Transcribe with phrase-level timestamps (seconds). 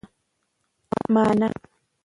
[1.13, 1.51] مانا